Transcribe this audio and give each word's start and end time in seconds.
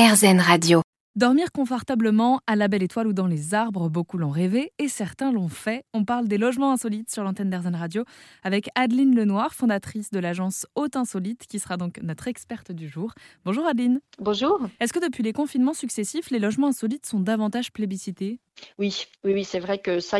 RZN 0.00 0.40
Radio. 0.40 0.80
Dormir 1.14 1.52
confortablement 1.52 2.40
à 2.46 2.56
la 2.56 2.68
belle 2.68 2.82
étoile 2.82 3.08
ou 3.08 3.12
dans 3.12 3.26
les 3.26 3.52
arbres, 3.52 3.90
beaucoup 3.90 4.16
l'ont 4.16 4.30
rêvé 4.30 4.72
et 4.78 4.88
certains 4.88 5.30
l'ont 5.30 5.48
fait. 5.48 5.84
On 5.92 6.06
parle 6.06 6.26
des 6.26 6.38
logements 6.38 6.72
insolites 6.72 7.10
sur 7.10 7.22
l'antenne 7.22 7.50
d'Airzen 7.50 7.74
Radio 7.74 8.04
avec 8.42 8.70
Adeline 8.76 9.14
Lenoir, 9.14 9.52
fondatrice 9.52 10.10
de 10.10 10.18
l'agence 10.18 10.66
Haute 10.74 10.96
Insolite, 10.96 11.46
qui 11.46 11.58
sera 11.58 11.76
donc 11.76 12.00
notre 12.02 12.28
experte 12.28 12.72
du 12.72 12.88
jour. 12.88 13.12
Bonjour 13.44 13.66
Adeline. 13.66 14.00
Bonjour. 14.18 14.58
Est-ce 14.80 14.94
que 14.94 15.04
depuis 15.04 15.22
les 15.22 15.34
confinements 15.34 15.74
successifs, 15.74 16.30
les 16.30 16.38
logements 16.38 16.68
insolites 16.68 17.04
sont 17.04 17.20
davantage 17.20 17.70
plébiscités? 17.70 18.40
Oui, 18.78 19.06
oui, 19.24 19.34
oui, 19.34 19.44
c'est 19.44 19.60
vrai 19.60 19.78
que 19.78 20.00
ça, 20.00 20.18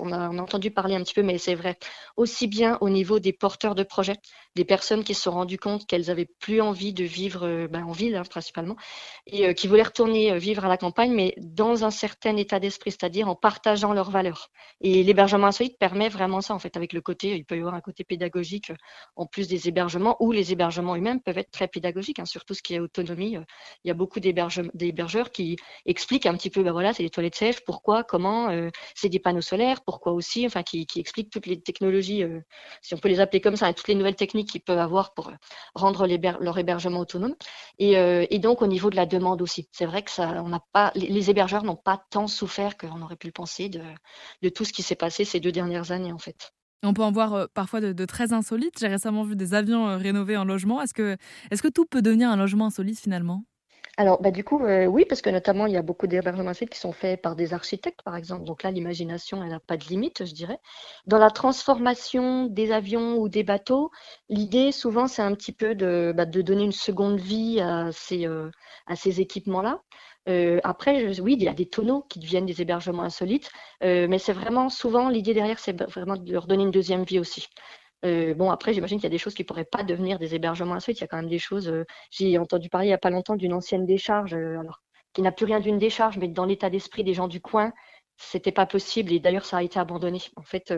on, 0.00 0.12
a, 0.12 0.28
entendu 0.28 0.70
parler 0.70 0.94
un 0.94 1.02
petit 1.02 1.14
peu, 1.14 1.22
mais 1.22 1.38
c'est 1.38 1.54
vrai. 1.54 1.78
Aussi 2.16 2.46
bien 2.46 2.78
au 2.80 2.88
niveau 2.88 3.18
des 3.18 3.32
porteurs 3.32 3.74
de 3.74 3.82
projets, 3.82 4.16
des 4.54 4.64
personnes 4.64 5.04
qui 5.04 5.14
se 5.14 5.22
sont 5.22 5.30
rendues 5.32 5.58
compte 5.58 5.86
qu'elles 5.86 6.10
avaient 6.10 6.28
plus 6.40 6.60
envie 6.60 6.92
de 6.92 7.04
vivre 7.04 7.46
euh, 7.46 7.68
ben, 7.68 7.84
en 7.84 7.92
ville, 7.92 8.16
hein, 8.16 8.22
principalement, 8.28 8.76
et 9.26 9.46
euh, 9.46 9.52
qui 9.52 9.66
voulaient 9.66 9.82
retourner 9.82 10.32
euh, 10.32 10.38
vivre 10.38 10.64
à 10.64 10.68
la 10.68 10.76
campagne, 10.76 11.12
mais 11.12 11.34
dans 11.38 11.84
un 11.84 11.90
certain 11.90 12.36
état 12.36 12.60
d'esprit, 12.60 12.90
c'est-à-dire 12.90 13.28
en 13.28 13.34
partageant 13.34 13.92
leurs 13.92 14.10
valeurs. 14.10 14.50
Et 14.80 15.02
l'hébergement 15.02 15.46
insolite 15.46 15.78
permet 15.78 16.08
vraiment 16.08 16.40
ça, 16.40 16.54
en 16.54 16.58
fait, 16.58 16.76
avec 16.76 16.92
le 16.92 17.00
côté, 17.00 17.34
il 17.36 17.44
peut 17.44 17.56
y 17.56 17.60
avoir 17.60 17.74
un 17.74 17.80
côté 17.80 18.04
pédagogique 18.04 18.72
en 19.16 19.26
plus 19.26 19.48
des 19.48 19.68
hébergements, 19.68 20.16
ou 20.20 20.32
les 20.32 20.52
hébergements 20.52 20.96
eux-mêmes 20.96 21.20
peuvent 21.20 21.38
être 21.38 21.50
très 21.50 21.68
pédagogiques, 21.68 22.18
hein, 22.18 22.26
surtout 22.26 22.54
ce 22.54 22.62
qui 22.62 22.74
est 22.74 22.80
autonomie. 22.80 23.38
Il 23.84 23.88
y 23.88 23.90
a 23.90 23.94
beaucoup 23.94 24.20
d'hébergeurs 24.20 25.30
qui 25.30 25.56
expliquent 25.86 26.26
un 26.26 26.34
petit 26.34 26.50
peu, 26.50 26.62
ben 26.62 26.72
voilà, 26.72 26.92
c'est 26.92 27.02
les 27.02 27.10
toilettes 27.10 27.36
sèches, 27.36 27.60
pour 27.64 27.81
pourquoi, 27.82 28.04
comment, 28.04 28.48
euh, 28.50 28.70
c'est 28.94 29.08
des 29.08 29.18
panneaux 29.18 29.40
solaires, 29.40 29.80
pourquoi 29.84 30.12
aussi, 30.12 30.46
enfin, 30.46 30.62
qui, 30.62 30.86
qui 30.86 31.00
expliquent 31.00 31.30
toutes 31.30 31.46
les 31.46 31.60
technologies, 31.60 32.22
euh, 32.22 32.40
si 32.80 32.94
on 32.94 32.98
peut 32.98 33.08
les 33.08 33.18
appeler 33.18 33.40
comme 33.40 33.56
ça, 33.56 33.68
et 33.68 33.74
toutes 33.74 33.88
les 33.88 33.96
nouvelles 33.96 34.14
techniques 34.14 34.50
qu'ils 34.50 34.60
peuvent 34.62 34.78
avoir 34.78 35.14
pour 35.14 35.30
euh, 35.30 35.34
rendre 35.74 36.06
leur 36.06 36.58
hébergement 36.58 37.00
autonome. 37.00 37.34
Et, 37.80 37.94
et, 37.94 38.38
donc, 38.38 38.62
au 38.62 38.68
niveau 38.68 38.88
de 38.88 38.96
la 38.96 39.06
demande 39.06 39.42
aussi, 39.42 39.68
c'est 39.72 39.86
vrai 39.86 40.02
que 40.02 40.12
ça, 40.12 40.42
on 40.44 40.56
pas, 40.72 40.92
les, 40.94 41.30
hébergeurs 41.30 41.64
n'ont 41.64 41.76
pas 41.76 42.00
tant 42.10 42.28
souffert 42.28 42.76
qu'on 42.76 43.02
aurait 43.02 43.16
pu 43.16 43.26
le 43.26 43.32
penser 43.32 43.68
de, 43.68 43.82
de 44.42 44.48
tout 44.48 44.64
ce 44.64 44.72
qui 44.72 44.82
s'est 44.82 44.94
passé 44.94 45.24
ces 45.24 45.40
deux 45.40 45.52
dernières 45.52 45.90
années, 45.90 46.12
en 46.12 46.18
fait. 46.18 46.52
On 46.84 46.94
peut 46.94 47.02
en 47.02 47.10
voir 47.10 47.48
parfois 47.50 47.80
de, 47.80 48.04
très 48.04 48.32
insolites. 48.32 48.78
J'ai 48.78 48.88
récemment 48.88 49.24
vu 49.24 49.34
des 49.34 49.54
avions 49.54 49.98
rénovés 49.98 50.36
en 50.36 50.44
logement. 50.44 50.80
Est-ce 50.82 50.94
que, 50.94 51.16
est 51.50 51.54
-ce 51.56 51.62
que 51.62 51.68
tout 51.68 51.86
peut 51.86 52.02
devenir 52.02 52.30
un 52.30 52.36
logement 52.36 52.66
insolite 52.66 53.00
finalement? 53.00 53.44
Alors, 53.98 54.22
bah, 54.22 54.30
du 54.30 54.42
coup, 54.42 54.64
euh, 54.64 54.86
oui, 54.86 55.04
parce 55.06 55.20
que 55.20 55.28
notamment, 55.28 55.66
il 55.66 55.74
y 55.74 55.76
a 55.76 55.82
beaucoup 55.82 56.06
d'hébergements 56.06 56.50
insolites 56.50 56.72
qui 56.72 56.78
sont 56.78 56.92
faits 56.92 57.20
par 57.20 57.36
des 57.36 57.52
architectes, 57.52 58.00
par 58.02 58.16
exemple. 58.16 58.44
Donc 58.44 58.62
là, 58.62 58.70
l'imagination, 58.70 59.42
elle 59.42 59.50
n'a 59.50 59.60
pas 59.60 59.76
de 59.76 59.84
limite, 59.84 60.24
je 60.24 60.32
dirais. 60.32 60.58
Dans 61.06 61.18
la 61.18 61.30
transformation 61.30 62.46
des 62.46 62.72
avions 62.72 63.16
ou 63.18 63.28
des 63.28 63.42
bateaux, 63.42 63.90
l'idée, 64.30 64.72
souvent, 64.72 65.06
c'est 65.08 65.20
un 65.22 65.34
petit 65.34 65.52
peu 65.52 65.74
de, 65.74 66.12
bah, 66.16 66.24
de 66.24 66.40
donner 66.40 66.64
une 66.64 66.72
seconde 66.72 67.20
vie 67.20 67.60
à 67.60 67.90
ces, 67.92 68.26
euh, 68.26 68.50
à 68.86 68.96
ces 68.96 69.20
équipements-là. 69.20 69.82
Euh, 70.28 70.58
après, 70.64 71.20
oui, 71.20 71.34
il 71.38 71.42
y 71.42 71.48
a 71.48 71.52
des 71.54 71.68
tonneaux 71.68 72.02
qui 72.08 72.18
deviennent 72.18 72.46
des 72.46 72.62
hébergements 72.62 73.02
insolites, 73.02 73.50
mais 73.82 74.18
c'est 74.18 74.32
vraiment 74.32 74.68
souvent 74.70 75.08
l'idée 75.08 75.34
derrière, 75.34 75.58
c'est 75.58 75.76
vraiment 75.82 76.16
de 76.16 76.32
leur 76.32 76.46
donner 76.46 76.62
une 76.62 76.70
deuxième 76.70 77.02
vie 77.04 77.18
aussi. 77.18 77.48
Euh, 78.04 78.34
bon, 78.34 78.50
après, 78.50 78.74
j'imagine 78.74 78.98
qu'il 78.98 79.04
y 79.04 79.06
a 79.06 79.10
des 79.10 79.18
choses 79.18 79.34
qui 79.34 79.44
pourraient 79.44 79.64
pas 79.64 79.84
devenir 79.84 80.18
des 80.18 80.34
hébergements 80.34 80.74
insolites. 80.74 81.00
Il 81.00 81.02
y 81.02 81.04
a 81.04 81.08
quand 81.08 81.18
même 81.18 81.28
des 81.28 81.38
choses. 81.38 81.68
Euh, 81.68 81.84
j'ai 82.10 82.38
entendu 82.38 82.68
parler 82.68 82.86
il 82.86 82.90
n'y 82.90 82.94
a 82.94 82.98
pas 82.98 83.10
longtemps 83.10 83.36
d'une 83.36 83.52
ancienne 83.52 83.86
décharge, 83.86 84.34
euh, 84.34 84.58
alors 84.58 84.82
qui 85.12 85.22
n'a 85.22 85.32
plus 85.32 85.44
rien 85.44 85.60
d'une 85.60 85.78
décharge, 85.78 86.18
mais 86.18 86.28
dans 86.28 86.46
l'état 86.46 86.70
d'esprit 86.70 87.04
des 87.04 87.14
gens 87.14 87.28
du 87.28 87.40
coin, 87.40 87.72
c'était 88.22 88.52
pas 88.52 88.66
possible. 88.66 89.12
Et 89.12 89.20
d'ailleurs, 89.20 89.44
ça 89.44 89.58
a 89.58 89.62
été 89.62 89.78
abandonné. 89.78 90.20
En 90.36 90.42
fait, 90.42 90.72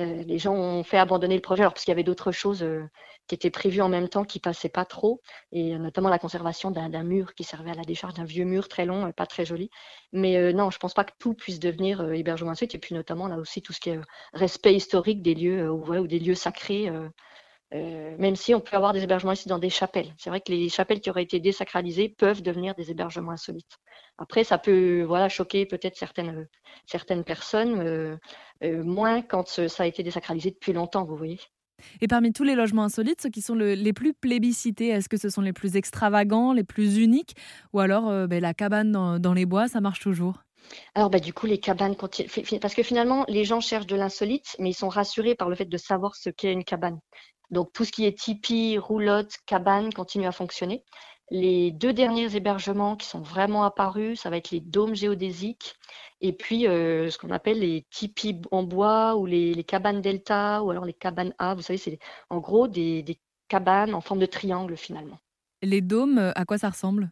euh, 0.00 0.22
les 0.24 0.38
gens 0.38 0.54
ont 0.54 0.82
fait 0.82 0.98
abandonner 0.98 1.36
le 1.36 1.40
projet 1.40 1.62
alors 1.62 1.72
parce 1.72 1.84
qu'il 1.84 1.92
y 1.92 1.94
avait 1.94 2.02
d'autres 2.02 2.32
choses 2.32 2.64
euh, 2.64 2.82
qui 3.28 3.36
étaient 3.36 3.50
prévues 3.50 3.80
en 3.80 3.88
même 3.88 4.08
temps 4.08 4.24
qui 4.24 4.40
passaient 4.40 4.68
pas 4.68 4.84
trop 4.84 5.20
et 5.52 5.72
euh, 5.74 5.78
notamment 5.78 6.08
la 6.08 6.18
conservation 6.18 6.72
d'un 6.72 7.04
mur 7.04 7.34
qui 7.34 7.44
servait 7.44 7.70
à 7.70 7.74
la 7.74 7.84
décharge 7.84 8.14
d'un 8.14 8.24
vieux 8.24 8.44
mur 8.44 8.66
très 8.68 8.86
long 8.86 9.12
pas 9.12 9.26
très 9.26 9.44
joli 9.44 9.70
mais 10.12 10.52
non 10.52 10.70
je 10.70 10.78
pense 10.78 10.94
pas 10.94 11.04
que 11.04 11.12
tout 11.20 11.34
puisse 11.34 11.60
devenir 11.60 12.12
hébergement 12.12 12.50
ensuite 12.50 12.74
et 12.74 12.78
puis 12.78 12.94
notamment 12.94 13.28
là 13.28 13.38
aussi 13.38 13.62
tout 13.62 13.72
ce 13.72 13.78
qui 13.78 13.90
est 13.90 14.00
respect 14.32 14.74
historique 14.74 15.22
des 15.22 15.34
lieux 15.34 15.70
ou 15.70 16.06
des 16.08 16.18
lieux 16.18 16.34
sacrés 16.34 16.90
même 17.74 18.36
si 18.36 18.54
on 18.54 18.60
peut 18.60 18.76
avoir 18.76 18.92
des 18.92 19.02
hébergements 19.02 19.32
ici 19.32 19.48
dans 19.48 19.58
des 19.58 19.70
chapelles. 19.70 20.14
C'est 20.16 20.30
vrai 20.30 20.40
que 20.40 20.52
les 20.52 20.68
chapelles 20.68 21.00
qui 21.00 21.10
auraient 21.10 21.24
été 21.24 21.40
désacralisées 21.40 22.08
peuvent 22.08 22.42
devenir 22.42 22.74
des 22.74 22.90
hébergements 22.90 23.32
insolites. 23.32 23.78
Après, 24.18 24.44
ça 24.44 24.58
peut 24.58 25.02
voilà, 25.02 25.28
choquer 25.28 25.66
peut-être 25.66 25.96
certaines, 25.96 26.46
certaines 26.86 27.24
personnes, 27.24 27.80
euh, 27.80 28.16
moins 28.84 29.22
quand 29.22 29.48
ça 29.68 29.82
a 29.82 29.86
été 29.86 30.02
désacralisé 30.02 30.50
depuis 30.50 30.72
longtemps, 30.72 31.04
vous 31.04 31.16
voyez. 31.16 31.40
Et 32.00 32.08
parmi 32.08 32.32
tous 32.32 32.44
les 32.44 32.54
logements 32.54 32.84
insolites, 32.84 33.20
ceux 33.20 33.30
qui 33.30 33.42
sont 33.42 33.54
les 33.54 33.92
plus 33.92 34.14
plébiscités, 34.14 34.88
est-ce 34.88 35.08
que 35.08 35.16
ce 35.16 35.28
sont 35.28 35.40
les 35.40 35.52
plus 35.52 35.76
extravagants, 35.76 36.52
les 36.52 36.64
plus 36.64 36.98
uniques 36.98 37.34
Ou 37.72 37.80
alors 37.80 38.08
euh, 38.08 38.26
ben, 38.26 38.40
la 38.40 38.54
cabane 38.54 38.92
dans, 38.92 39.34
les 39.34 39.46
bois, 39.46 39.68
ça 39.68 39.80
marche 39.80 40.00
toujours? 40.00 40.42
Alors 40.94 41.10
bah, 41.10 41.18
du 41.18 41.34
coup 41.34 41.44
les 41.44 41.58
cabanes 41.58 41.94
parce 41.94 42.74
que 42.74 42.82
finalement 42.82 43.26
les 43.28 43.44
gens 43.44 43.60
cherchent 43.60 43.86
de 43.86 43.96
l'insolite 43.96 44.56
mais 44.58 44.70
ils 44.70 44.74
sont 44.74 44.88
rassurés 44.88 45.34
par 45.34 45.50
le 45.50 45.56
fait 45.56 45.66
de 45.66 45.76
savoir 45.76 46.16
ce 46.16 46.30
qu'est 46.30 46.52
une 46.52 46.64
cabane. 46.64 46.98
Donc 47.50 47.72
tout 47.72 47.84
ce 47.84 47.92
qui 47.92 48.06
est 48.06 48.18
tipi, 48.18 48.78
roulotte, 48.78 49.32
cabane 49.46 49.92
continue 49.92 50.26
à 50.26 50.32
fonctionner. 50.32 50.84
Les 51.30 51.70
deux 51.70 51.92
derniers 51.92 52.36
hébergements 52.36 52.96
qui 52.96 53.06
sont 53.06 53.20
vraiment 53.20 53.64
apparus, 53.64 54.20
ça 54.20 54.30
va 54.30 54.36
être 54.36 54.50
les 54.50 54.60
dômes 54.60 54.94
géodésiques 54.94 55.74
et 56.20 56.32
puis 56.32 56.66
euh, 56.66 57.10
ce 57.10 57.18
qu'on 57.18 57.30
appelle 57.30 57.60
les 57.60 57.86
tipis 57.90 58.40
en 58.50 58.62
bois 58.62 59.16
ou 59.16 59.26
les, 59.26 59.64
cabanes 59.64 60.02
delta 60.02 60.62
ou 60.62 60.70
alors 60.70 60.84
les 60.84 60.92
cabanes 60.92 61.34
A. 61.38 61.54
Vous 61.54 61.62
savez, 61.62 61.78
c'est 61.78 61.98
en 62.28 62.38
gros 62.38 62.68
des, 62.68 63.02
des 63.02 63.18
cabanes 63.48 63.94
en 63.94 64.00
forme 64.00 64.20
de 64.20 64.26
triangle 64.26 64.76
finalement. 64.76 65.18
Les 65.62 65.80
dômes, 65.80 66.18
euh, 66.18 66.32
à 66.34 66.44
quoi 66.44 66.58
ça 66.58 66.68
ressemble? 66.68 67.10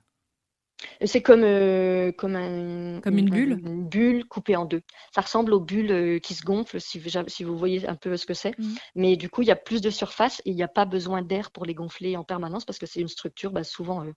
C'est 1.05 1.23
comme, 1.23 1.43
euh, 1.45 2.13
comme, 2.13 2.37
un, 2.37 3.01
comme 3.01 3.19
une, 3.19 3.31
bulle 3.31 3.61
Une 3.65 3.89
bulle 3.89 4.25
coupée 4.27 4.57
en 4.57 4.65
deux. 4.65 4.83
Ça 5.15 5.21
ressemble 5.21 5.53
aux 5.53 5.61
bulles 5.61 5.93
euh, 5.93 6.19
qui 6.19 6.35
se 6.35 6.45
gonflent, 6.45 6.81
si, 6.81 7.03
si 7.27 7.45
vous 7.45 7.57
voyez 7.57 7.89
un 7.89 7.95
peu 7.95 8.17
ce 8.17 8.27
que 8.27 8.35
c'est. 8.35 8.57
Mmh. 8.59 8.75
Mais 8.95 9.17
du 9.17 9.29
coup, 9.29 9.43
il 9.43 9.49
y 9.49 9.53
a 9.53 9.57
plus 9.57 9.81
de 9.81 9.91
surface 9.91 10.41
et 10.45 10.51
il 10.51 10.57
n'y 10.57 10.63
a 10.63 10.69
pas 10.69 10.85
besoin 10.85 11.23
d'air 11.23 11.51
pour 11.51 11.65
les 11.65 11.75
gonfler 11.75 12.17
en 12.17 12.25
permanence 12.25 12.65
parce 12.65 12.79
que 12.79 12.87
c'est 12.87 13.01
une 13.01 13.09
structure 13.09 13.51
bah, 13.51 13.65
souvent 13.65 14.05
euh, 14.05 14.13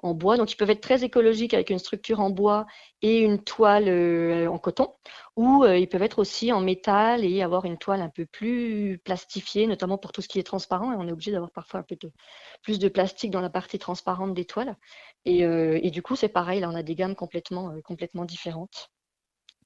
en 0.00 0.14
bois. 0.14 0.36
Donc, 0.36 0.52
ils 0.52 0.56
peuvent 0.56 0.70
être 0.70 0.80
très 0.80 1.04
écologiques 1.04 1.54
avec 1.54 1.70
une 1.70 1.78
structure 1.78 2.20
en 2.20 2.30
bois 2.30 2.66
et 3.02 3.20
une 3.20 3.42
toile 3.42 3.88
en 4.48 4.58
coton. 4.58 4.94
Ou 5.36 5.64
ils 5.64 5.88
peuvent 5.88 6.02
être 6.02 6.18
aussi 6.18 6.52
en 6.52 6.60
métal 6.60 7.24
et 7.24 7.42
avoir 7.42 7.64
une 7.64 7.78
toile 7.78 8.00
un 8.00 8.08
peu 8.08 8.26
plus 8.26 9.00
plastifiée, 9.04 9.66
notamment 9.68 9.96
pour 9.96 10.10
tout 10.10 10.20
ce 10.20 10.28
qui 10.28 10.40
est 10.40 10.44
transparent. 10.44 10.92
Et 10.92 10.96
on 10.96 11.06
est 11.06 11.12
obligé 11.12 11.30
d'avoir 11.30 11.52
parfois 11.52 11.80
un 11.80 11.82
peu 11.84 11.96
de, 11.96 12.10
plus 12.62 12.78
de 12.78 12.88
plastique 12.88 13.30
dans 13.30 13.40
la 13.40 13.50
partie 13.50 13.78
transparente 13.78 14.34
des 14.34 14.44
toiles. 14.44 14.76
Et, 15.24 15.42
et 15.42 15.90
du 15.90 16.02
coup, 16.02 16.07
c'est 16.16 16.28
pareil, 16.28 16.60
là, 16.60 16.68
on 16.70 16.74
a 16.74 16.82
des 16.82 16.94
gammes 16.94 17.14
complètement, 17.14 17.70
euh, 17.70 17.80
complètement 17.82 18.24
différentes. 18.24 18.90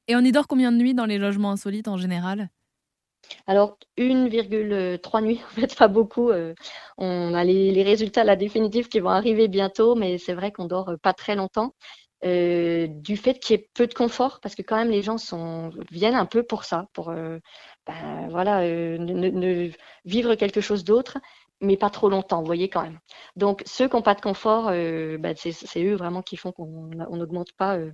Et 0.08 0.16
on 0.16 0.20
y 0.20 0.32
dort 0.32 0.48
combien 0.48 0.72
de 0.72 0.76
nuits 0.76 0.94
dans 0.94 1.06
les 1.06 1.18
logements 1.18 1.52
insolites 1.52 1.88
en 1.88 1.96
général? 1.96 2.50
Alors, 3.46 3.78
1,3 3.96 5.20
nuits, 5.22 5.40
en 5.46 5.60
fait, 5.60 5.76
pas 5.76 5.88
beaucoup. 5.88 6.30
Euh, 6.30 6.54
on 6.98 7.34
a 7.34 7.44
les, 7.44 7.70
les, 7.70 7.82
résultats, 7.82 8.24
la 8.24 8.36
définitive, 8.36 8.88
qui 8.88 9.00
vont 9.00 9.10
arriver 9.10 9.48
bientôt, 9.48 9.94
mais 9.94 10.18
c'est 10.18 10.34
vrai 10.34 10.52
qu'on 10.52 10.66
dort 10.66 10.90
euh, 10.90 10.96
pas 10.96 11.12
très 11.12 11.36
longtemps. 11.36 11.74
du 12.22 13.16
fait 13.16 13.38
qu'il 13.40 13.56
y 13.56 13.60
ait 13.60 13.70
peu 13.74 13.86
de 13.86 13.94
confort, 13.94 14.40
parce 14.40 14.54
que 14.54 14.62
quand 14.62 14.76
même 14.76 14.90
les 14.90 15.02
gens 15.02 15.18
sont, 15.18 15.70
viennent 15.90 16.14
un 16.14 16.26
peu 16.26 16.42
pour 16.44 16.64
ça, 16.64 16.86
pour 16.92 17.06
ben, 17.86 18.28
voilà, 18.30 18.62
ne, 18.62 19.70
vivre 20.04 20.36
quelque 20.36 20.60
chose 20.60 20.84
d'autre 20.84 21.18
mais 21.62 21.76
pas 21.76 21.88
trop 21.88 22.10
longtemps, 22.10 22.40
vous 22.40 22.46
voyez 22.46 22.68
quand 22.68 22.82
même. 22.82 22.98
Donc 23.36 23.62
ceux 23.64 23.88
qui 23.88 23.96
n'ont 23.96 24.02
pas 24.02 24.14
de 24.14 24.20
confort, 24.20 24.68
euh, 24.68 25.16
bah, 25.16 25.30
c'est 25.36 25.84
eux 25.84 25.94
vraiment 25.94 26.20
qui 26.20 26.36
font 26.36 26.52
qu'on 26.52 26.90
n'augmente 27.16 27.52
pas 27.56 27.78
euh, 27.78 27.92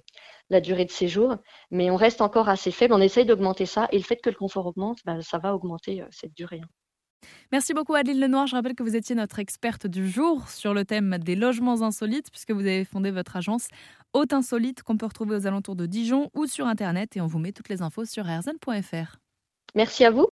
la 0.50 0.60
durée 0.60 0.86
de 0.86 0.90
séjour, 0.90 1.36
mais 1.70 1.90
on 1.90 1.96
reste 1.96 2.20
encore 2.20 2.48
assez 2.48 2.70
faible. 2.70 2.94
On 2.94 3.00
essaye 3.00 3.26
d'augmenter 3.26 3.66
ça, 3.66 3.86
et 3.92 3.98
le 3.98 4.04
fait 4.04 4.16
que 4.16 4.30
le 4.30 4.36
confort 4.36 4.66
augmente, 4.66 4.98
bah, 5.04 5.20
ça 5.20 5.38
va 5.38 5.54
augmenter 5.54 6.02
euh, 6.02 6.06
cette 6.10 6.34
durée. 6.34 6.60
Hein. 6.64 6.68
Merci 7.52 7.74
beaucoup 7.74 7.94
Adeline 7.94 8.20
Lenoir. 8.20 8.46
Je 8.46 8.56
rappelle 8.56 8.74
que 8.74 8.82
vous 8.82 8.96
étiez 8.96 9.14
notre 9.14 9.38
experte 9.38 9.86
du 9.86 10.08
jour 10.08 10.48
sur 10.48 10.72
le 10.72 10.84
thème 10.84 11.18
des 11.18 11.34
logements 11.34 11.82
insolites, 11.82 12.30
puisque 12.30 12.52
vous 12.52 12.60
avez 12.60 12.84
fondé 12.84 13.10
votre 13.10 13.36
agence 13.36 13.68
Haute 14.14 14.32
Insolite 14.32 14.82
qu'on 14.82 14.96
peut 14.96 15.06
retrouver 15.06 15.36
aux 15.36 15.46
alentours 15.46 15.76
de 15.76 15.86
Dijon 15.86 16.30
ou 16.34 16.46
sur 16.46 16.66
Internet, 16.66 17.16
et 17.16 17.20
on 17.20 17.26
vous 17.26 17.38
met 17.38 17.52
toutes 17.52 17.68
les 17.68 17.82
infos 17.82 18.06
sur 18.06 18.24
rzn.fr. 18.24 19.16
Merci 19.74 20.04
à 20.04 20.10
vous. 20.10 20.27